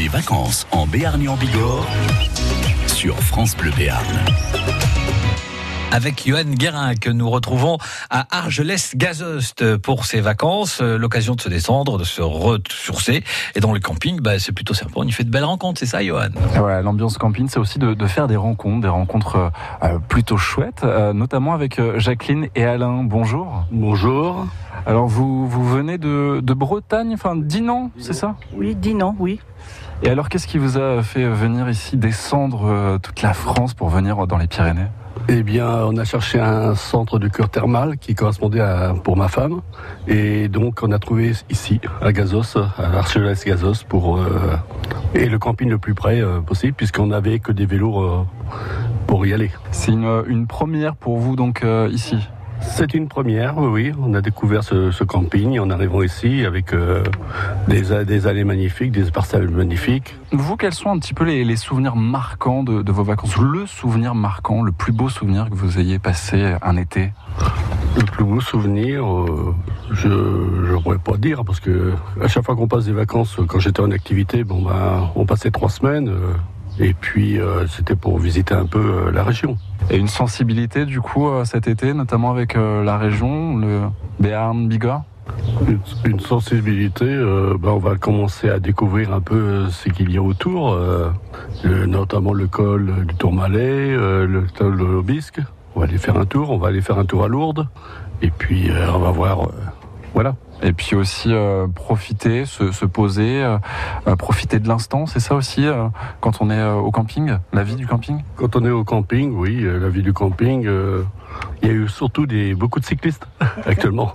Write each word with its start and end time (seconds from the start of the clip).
Mes 0.00 0.08
vacances 0.08 0.66
en 0.70 0.86
Béarn 0.86 1.20
et 1.20 1.28
en 1.28 1.36
Bigorre 1.36 1.86
sur 2.86 3.14
France 3.20 3.54
Bleu 3.54 3.70
Béarn 3.76 4.02
avec 5.92 6.26
Johan 6.26 6.44
Guérin 6.44 6.94
que 6.94 7.10
nous 7.10 7.28
retrouvons 7.28 7.76
à 8.08 8.26
Argelès-Gazost 8.30 9.76
pour 9.76 10.06
ses 10.06 10.20
vacances. 10.20 10.80
Euh, 10.80 10.96
l'occasion 10.96 11.34
de 11.34 11.40
se 11.40 11.48
descendre, 11.48 11.98
de 11.98 12.04
se 12.04 12.22
ressourcer. 12.22 13.24
Et 13.56 13.60
dans 13.60 13.72
le 13.72 13.80
camping, 13.80 14.20
bah, 14.20 14.38
c'est 14.38 14.52
plutôt 14.52 14.72
sympa. 14.72 14.92
On 14.94 15.04
y 15.04 15.10
fait 15.10 15.24
de 15.24 15.30
belles 15.30 15.44
rencontres, 15.44 15.80
c'est 15.80 15.86
ça, 15.86 16.02
Johan? 16.02 16.28
Voilà, 16.54 16.80
l'ambiance 16.80 17.18
camping, 17.18 17.48
c'est 17.48 17.58
aussi 17.58 17.80
de, 17.80 17.92
de, 17.92 18.06
faire 18.06 18.28
des 18.28 18.36
rencontres, 18.36 18.82
des 18.82 18.88
rencontres 18.88 19.36
euh, 19.36 19.50
euh 19.82 19.98
plutôt 19.98 20.36
chouettes, 20.36 20.84
euh, 20.84 21.12
notamment 21.12 21.54
avec 21.54 21.80
Jacqueline 21.96 22.48
et 22.54 22.64
Alain. 22.64 23.02
Bonjour. 23.02 23.64
Bonjour. 23.72 24.46
Alors, 24.86 25.08
vous, 25.08 25.48
vous 25.48 25.68
venez 25.68 25.98
de, 25.98 26.40
de 26.40 26.54
Bretagne, 26.54 27.12
enfin 27.14 27.34
Dinan, 27.34 27.90
c'est 27.98 28.14
ça? 28.14 28.36
Oui, 28.54 28.76
Dinan, 28.76 29.16
oui. 29.18 29.40
Et 30.02 30.08
alors, 30.08 30.28
qu'est-ce 30.28 30.46
qui 30.46 30.58
vous 30.58 30.78
a 30.78 31.02
fait 31.02 31.28
venir 31.28 31.68
ici, 31.68 31.96
descendre 31.96 32.98
toute 33.02 33.22
la 33.22 33.34
France 33.34 33.74
pour 33.74 33.90
venir 33.90 34.26
dans 34.26 34.38
les 34.38 34.46
Pyrénées? 34.46 34.86
Eh 35.28 35.42
bien, 35.42 35.68
on 35.84 35.96
a 35.96 36.04
cherché 36.04 36.40
un 36.40 36.74
centre 36.74 37.18
de 37.18 37.28
cure 37.28 37.48
thermal 37.48 37.98
qui 37.98 38.14
correspondait 38.14 38.60
à, 38.60 38.94
pour 39.04 39.16
ma 39.16 39.28
femme. 39.28 39.60
Et 40.08 40.48
donc, 40.48 40.80
on 40.82 40.90
a 40.90 40.98
trouvé 40.98 41.32
ici, 41.50 41.80
à 42.00 42.12
Gazos, 42.12 42.56
à 42.56 42.88
l'Archelès 42.92 43.44
Gazos, 43.44 43.84
pour, 43.88 44.18
euh, 44.18 44.56
et 45.14 45.28
le 45.28 45.38
camping 45.38 45.68
le 45.68 45.78
plus 45.78 45.94
près 45.94 46.20
euh, 46.20 46.40
possible, 46.40 46.72
puisqu'on 46.72 47.06
n'avait 47.06 47.38
que 47.38 47.52
des 47.52 47.66
vélos 47.66 48.02
euh, 48.02 48.24
pour 49.06 49.26
y 49.26 49.32
aller. 49.32 49.50
C'est 49.70 49.92
une, 49.92 50.24
une, 50.26 50.46
première 50.46 50.96
pour 50.96 51.18
vous, 51.18 51.36
donc, 51.36 51.62
euh, 51.62 51.88
ici? 51.92 52.16
C'est 52.80 52.94
une 52.94 53.08
première, 53.08 53.58
oui, 53.58 53.92
On 54.02 54.14
a 54.14 54.22
découvert 54.22 54.64
ce, 54.64 54.90
ce 54.90 55.04
camping 55.04 55.58
en 55.58 55.68
arrivant 55.68 56.00
ici 56.00 56.46
avec 56.46 56.72
euh, 56.72 57.02
des, 57.68 57.82
des, 58.06 58.26
allées 58.26 58.44
magnifiques, 58.44 58.90
des 58.90 59.10
parcelles 59.10 59.50
magnifiques. 59.50 60.16
Vous, 60.32 60.56
quels 60.56 60.72
sont 60.72 60.88
un 60.88 60.98
petit 60.98 61.12
peu 61.12 61.24
les, 61.24 61.44
les 61.44 61.56
souvenirs 61.56 61.94
marquants 61.94 62.62
de, 62.62 62.80
de, 62.80 62.90
vos 62.90 63.02
vacances 63.02 63.36
Le 63.36 63.66
souvenir 63.66 64.14
marquant, 64.14 64.62
le 64.62 64.72
plus 64.72 64.92
beau 64.92 65.10
souvenir 65.10 65.50
que 65.50 65.54
vous 65.56 65.78
ayez 65.78 65.98
passé 65.98 66.54
un 66.62 66.78
été 66.78 67.12
le 67.98 68.04
plus 68.04 68.24
beau 68.24 68.40
souvenir, 68.40 69.04
euh, 69.04 69.54
je 69.90 70.08
ne 70.08 70.80
pourrais 70.80 70.96
pas 70.96 71.18
dire 71.18 71.44
parce 71.44 71.60
que 71.60 71.92
à 72.22 72.28
chaque 72.28 72.46
fois 72.46 72.56
qu'on 72.56 72.68
passe 72.68 72.86
des 72.86 72.92
vacances, 72.92 73.36
quand 73.46 73.58
j'étais 73.58 73.80
en 73.80 73.90
activité, 73.90 74.42
bon 74.42 74.62
ben, 74.62 75.10
on 75.16 75.26
passait 75.26 75.50
trois 75.50 75.68
semaines. 75.68 76.08
Euh, 76.08 76.32
et 76.78 76.94
puis 76.94 77.38
euh, 77.38 77.66
c'était 77.66 77.96
pour 77.96 78.18
visiter 78.18 78.54
un 78.54 78.64
peu 78.64 79.10
la 79.10 79.22
région. 79.22 79.58
Et 79.90 79.96
une 79.96 80.08
sensibilité 80.08 80.86
du 80.86 81.00
coup 81.00 81.28
euh, 81.28 81.44
cet 81.44 81.66
été, 81.66 81.94
notamment 81.94 82.30
avec 82.30 82.54
la 82.54 82.96
région, 82.96 83.56
le 83.56 83.82
Béarn, 84.18 84.68
Bigorre? 84.68 85.04
Une, 86.04 86.20
sensibilité, 86.20 87.04
euh, 87.04 87.56
ben 87.58 87.70
on 87.70 87.78
va 87.78 87.96
commencer 87.96 88.48
à 88.48 88.58
découvrir 88.58 89.12
un 89.12 89.20
peu 89.20 89.68
ce 89.68 89.88
qu'il 89.88 90.10
y 90.10 90.16
a 90.16 90.22
autour, 90.22 90.72
euh, 90.72 91.10
notamment 91.64 92.32
le 92.32 92.46
col 92.46 93.06
du 93.06 93.14
Tourmalet, 93.14 93.94
euh, 93.94 94.26
le 94.26 94.46
col 94.56 94.78
de 94.78 94.84
l'Obisque. 94.84 95.40
On 95.74 95.80
va 95.80 95.86
aller 95.86 95.98
faire 95.98 96.16
un 96.16 96.24
tour, 96.24 96.50
on 96.50 96.58
va 96.58 96.68
aller 96.68 96.80
faire 96.80 96.98
un 96.98 97.04
tour 97.04 97.24
à 97.24 97.28
Lourdes, 97.28 97.68
et 98.22 98.30
puis 98.30 98.70
on 98.92 98.98
va 98.98 99.10
voir, 99.10 99.48
voilà 100.14 100.34
et 100.62 100.72
puis 100.72 100.94
aussi 100.94 101.32
euh, 101.32 101.66
profiter, 101.68 102.44
se, 102.44 102.72
se 102.72 102.84
poser, 102.84 103.42
euh, 103.42 104.16
profiter 104.16 104.58
de 104.58 104.68
l'instant, 104.68 105.06
c'est 105.06 105.20
ça 105.20 105.34
aussi 105.34 105.66
euh, 105.66 105.86
quand 106.20 106.40
on 106.40 106.50
est 106.50 106.62
au 106.62 106.90
camping, 106.90 107.32
la 107.52 107.62
vie 107.62 107.76
du 107.76 107.86
camping? 107.86 108.22
Quand 108.36 108.56
on 108.56 108.64
est 108.64 108.70
au 108.70 108.84
camping, 108.84 109.32
oui, 109.34 109.62
la 109.62 109.88
vie 109.88 110.02
du 110.02 110.12
camping, 110.12 110.68
il 111.62 111.68
y 111.68 111.70
a 111.70 111.74
eu 111.74 111.88
surtout 111.88 112.26
des, 112.26 112.54
beaucoup 112.54 112.80
de 112.80 112.84
cyclistes 112.84 113.26
actuellement. 113.66 114.14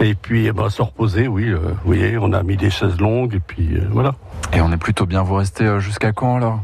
Et 0.00 0.14
puis 0.14 0.46
eh 0.46 0.52
ben, 0.52 0.68
se 0.70 0.82
reposer, 0.82 1.28
oui, 1.28 1.52
vous 1.52 1.60
voyez, 1.84 2.18
on 2.18 2.32
a 2.32 2.42
mis 2.42 2.56
des 2.56 2.70
chaises 2.70 2.98
longues 2.98 3.34
et 3.34 3.40
puis 3.40 3.78
voilà. 3.90 4.14
Et 4.52 4.60
on 4.60 4.72
est 4.72 4.78
plutôt 4.78 5.06
bien, 5.06 5.22
vous 5.22 5.36
restez 5.36 5.80
jusqu'à 5.80 6.12
quand 6.12 6.36
alors? 6.36 6.60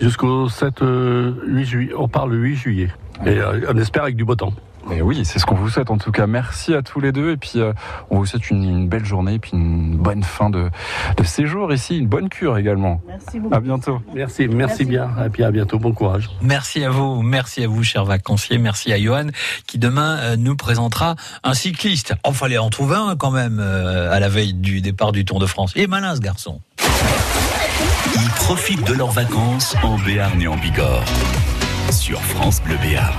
Jusqu'au 0.00 0.48
7, 0.48 0.82
8 0.82 1.64
juillet, 1.64 1.92
on 1.96 2.08
part 2.08 2.26
le 2.26 2.36
8 2.36 2.56
juillet. 2.56 2.88
Et 3.26 3.38
on 3.68 3.76
espère 3.76 4.02
avec 4.02 4.16
du 4.16 4.24
beau 4.24 4.34
temps. 4.34 4.52
Et 4.92 5.02
oui, 5.02 5.24
c'est 5.24 5.38
ce 5.38 5.46
qu'on 5.46 5.54
vous 5.54 5.70
souhaite 5.70 5.90
en 5.90 5.98
tout 5.98 6.12
cas. 6.12 6.26
Merci 6.26 6.74
à 6.74 6.82
tous 6.82 7.00
les 7.00 7.12
deux 7.12 7.30
et 7.30 7.36
puis 7.36 7.52
euh, 7.56 7.72
on 8.10 8.18
vous 8.18 8.26
souhaite 8.26 8.50
une, 8.50 8.62
une, 8.62 8.88
belle 8.88 9.04
journée 9.04 9.34
et 9.34 9.38
puis 9.38 9.52
une 9.54 9.96
bonne 9.96 10.22
fin 10.22 10.50
de, 10.50 10.70
de, 11.16 11.24
séjour 11.24 11.72
ici, 11.72 11.98
une 11.98 12.06
bonne 12.06 12.28
cure 12.28 12.58
également. 12.58 13.00
Merci 13.06 13.40
beaucoup. 13.40 13.54
À 13.54 13.60
bientôt. 13.60 14.00
Merci, 14.14 14.46
merci, 14.46 14.48
merci 14.48 14.84
bien. 14.84 15.10
Et 15.24 15.30
puis 15.30 15.42
à 15.42 15.50
bientôt, 15.50 15.78
bon 15.78 15.92
courage. 15.92 16.30
Merci 16.42 16.84
à 16.84 16.90
vous, 16.90 17.22
merci 17.22 17.64
à 17.64 17.68
vous, 17.68 17.82
chers 17.82 18.04
vacanciers. 18.04 18.58
Merci 18.58 18.92
à 18.92 19.00
Johan 19.00 19.28
qui 19.66 19.78
demain 19.78 20.18
euh, 20.18 20.36
nous 20.36 20.56
présentera 20.56 21.16
un 21.42 21.54
cycliste. 21.54 22.14
Oh, 22.24 22.32
fallait 22.32 22.58
en 22.58 22.70
trouver 22.70 22.96
un 22.96 23.16
quand 23.16 23.30
même 23.30 23.58
euh, 23.60 24.12
à 24.12 24.20
la 24.20 24.28
veille 24.28 24.54
du 24.54 24.80
départ 24.80 25.12
du 25.12 25.24
Tour 25.24 25.40
de 25.40 25.46
France. 25.46 25.72
Il 25.76 25.82
est 25.82 25.86
malin 25.86 26.14
ce 26.14 26.20
garçon. 26.20 26.60
Ils 28.16 28.30
profitent 28.36 28.86
de 28.86 28.94
leurs 28.94 29.10
vacances 29.10 29.74
en 29.82 29.96
Béarn 29.98 30.40
et 30.40 30.46
en 30.46 30.56
Bigorre 30.56 31.04
sur 31.90 32.20
France 32.20 32.62
Bleu 32.62 32.76
Béarn. 32.82 33.14